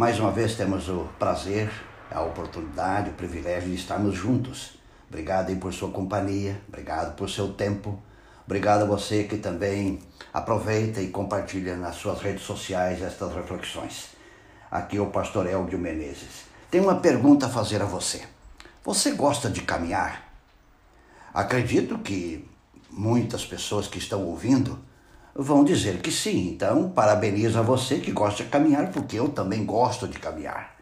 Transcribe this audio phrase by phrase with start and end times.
[0.00, 1.70] Mais uma vez temos o prazer,
[2.10, 4.78] a oportunidade, o privilégio de estarmos juntos.
[5.06, 8.02] Obrigado por sua companhia, obrigado por seu tempo.
[8.46, 9.98] Obrigado a você que também
[10.32, 14.16] aproveita e compartilha nas suas redes sociais estas reflexões.
[14.70, 16.46] Aqui é o pastor Elvio Menezes.
[16.70, 18.22] Tenho uma pergunta a fazer a você.
[18.82, 20.32] Você gosta de caminhar?
[21.34, 22.48] Acredito que
[22.90, 24.78] muitas pessoas que estão ouvindo
[25.34, 26.48] vão dizer que sim.
[26.48, 30.76] Então, parabenizo a você que gosta de caminhar, porque eu também gosto de caminhar.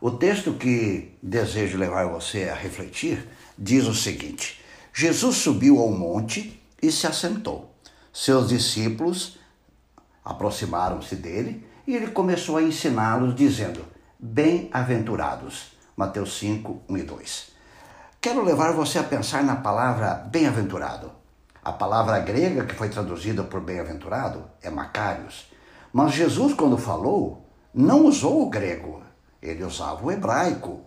[0.00, 4.60] O texto que desejo levar você a refletir diz o seguinte:
[4.92, 7.74] Jesus subiu ao monte e se assentou.
[8.12, 9.38] Seus discípulos
[10.24, 13.84] aproximaram-se dele e ele começou a ensiná-los, dizendo:
[14.18, 15.72] Bem-aventurados.
[15.96, 17.48] Mateus 5, 1 e 2.
[18.20, 21.23] Quero levar você a pensar na palavra bem-aventurado.
[21.64, 25.50] A palavra grega que foi traduzida por bem-aventurado é Macários.
[25.90, 29.02] Mas Jesus, quando falou, não usou o grego,
[29.40, 30.82] ele usava o hebraico.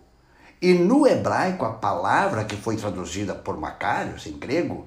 [0.62, 4.86] E no hebraico, a palavra que foi traduzida por Macários, em grego,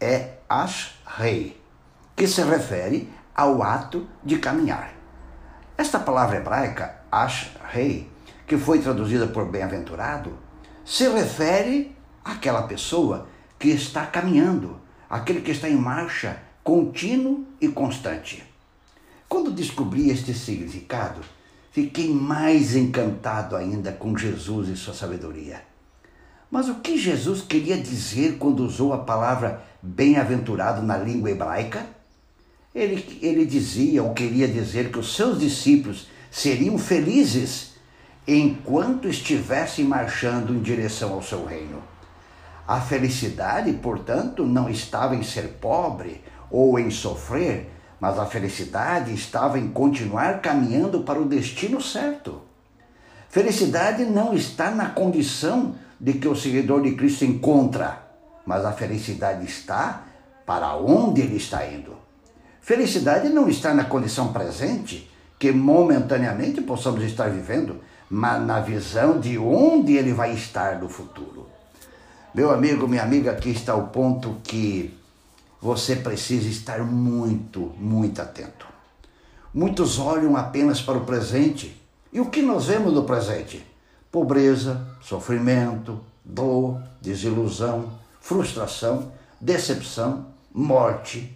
[0.00, 1.62] é ashrei,
[2.16, 4.94] que se refere ao ato de caminhar.
[5.76, 8.10] Esta palavra hebraica, ashrei,
[8.46, 10.38] que foi traduzida por bem-aventurado,
[10.86, 11.94] se refere
[12.24, 18.44] àquela pessoa que está caminhando, aquele que está em marcha contínuo e constante.
[19.28, 21.20] Quando descobri este significado,
[21.70, 25.62] fiquei mais encantado ainda com Jesus e sua sabedoria.
[26.50, 31.86] Mas o que Jesus queria dizer quando usou a palavra bem-aventurado na língua hebraica?
[32.74, 37.72] Ele, ele dizia ou queria dizer que os seus discípulos seriam felizes
[38.26, 41.82] enquanto estivessem marchando em direção ao seu reino.
[42.68, 49.58] A felicidade, portanto, não estava em ser pobre ou em sofrer, mas a felicidade estava
[49.58, 52.42] em continuar caminhando para o destino certo.
[53.30, 58.02] Felicidade não está na condição de que o seguidor de Cristo encontra,
[58.44, 60.04] mas a felicidade está
[60.44, 61.96] para onde ele está indo.
[62.60, 69.38] Felicidade não está na condição presente, que momentaneamente possamos estar vivendo, mas na visão de
[69.38, 71.47] onde ele vai estar no futuro.
[72.34, 74.94] Meu amigo, minha amiga, aqui está o ponto que
[75.60, 78.66] você precisa estar muito, muito atento.
[79.52, 81.80] Muitos olham apenas para o presente.
[82.12, 83.64] E o que nós vemos no presente?
[84.12, 91.34] Pobreza, sofrimento, dor, desilusão, frustração, decepção, morte.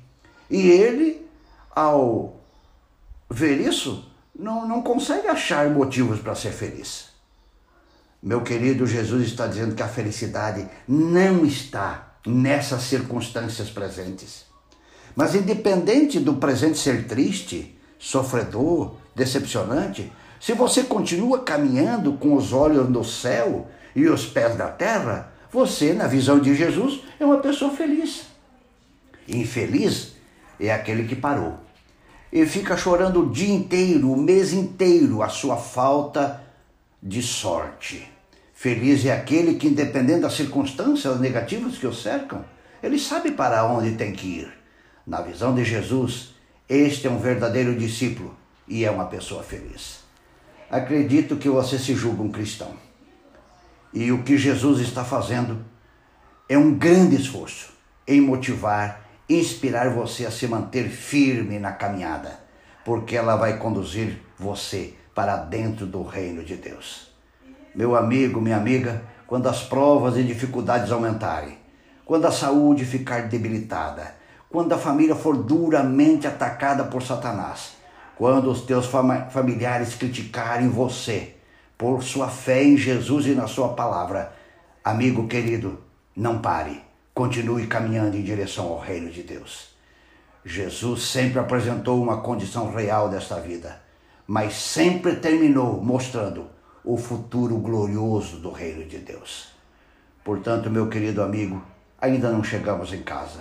[0.50, 1.26] E ele,
[1.74, 2.36] ao
[3.30, 7.11] ver isso, não, não consegue achar motivos para ser feliz.
[8.22, 14.44] Meu querido, Jesus está dizendo que a felicidade não está nessas circunstâncias presentes.
[15.16, 22.88] Mas independente do presente ser triste, sofredor, decepcionante, se você continua caminhando com os olhos
[22.88, 27.72] no céu e os pés na terra, você, na visão de Jesus, é uma pessoa
[27.72, 28.26] feliz.
[29.28, 30.12] Infeliz
[30.60, 31.58] é aquele que parou
[32.32, 36.40] e fica chorando o dia inteiro, o mês inteiro, a sua falta
[37.02, 38.08] de sorte.
[38.54, 42.44] Feliz é aquele que, independente das circunstâncias negativas que o cercam,
[42.80, 44.52] ele sabe para onde tem que ir.
[45.04, 46.34] Na visão de Jesus,
[46.68, 48.36] este é um verdadeiro discípulo
[48.68, 50.04] e é uma pessoa feliz.
[50.70, 52.72] Acredito que você se julga um cristão.
[53.92, 55.64] E o que Jesus está fazendo
[56.48, 57.72] é um grande esforço
[58.06, 62.38] em motivar, inspirar você a se manter firme na caminhada,
[62.84, 67.10] porque ela vai conduzir você para dentro do reino de Deus.
[67.74, 71.58] Meu amigo, minha amiga, quando as provas e dificuldades aumentarem,
[72.04, 74.14] quando a saúde ficar debilitada,
[74.50, 77.72] quando a família for duramente atacada por Satanás,
[78.16, 78.86] quando os teus
[79.30, 81.34] familiares criticarem você
[81.78, 84.32] por sua fé em Jesus e na sua palavra,
[84.84, 85.82] amigo querido,
[86.14, 86.82] não pare,
[87.14, 89.74] continue caminhando em direção ao reino de Deus.
[90.44, 93.81] Jesus sempre apresentou uma condição real desta vida,
[94.32, 96.46] mas sempre terminou mostrando
[96.82, 99.48] o futuro glorioso do reino de Deus.
[100.24, 101.62] Portanto, meu querido amigo,
[102.00, 103.40] ainda não chegamos em casa.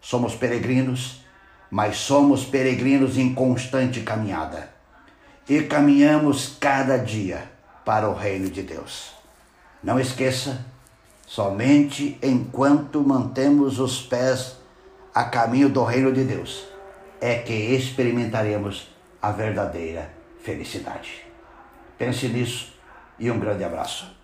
[0.00, 1.24] Somos peregrinos,
[1.70, 4.68] mas somos peregrinos em constante caminhada.
[5.48, 7.48] E caminhamos cada dia
[7.84, 9.12] para o reino de Deus.
[9.80, 10.66] Não esqueça,
[11.24, 14.56] somente enquanto mantemos os pés
[15.14, 16.64] a caminho do reino de Deus
[17.20, 18.88] é que experimentaremos
[19.22, 21.24] a verdadeira felicidade.
[21.96, 22.72] Pense nisso
[23.18, 24.21] e um grande abraço.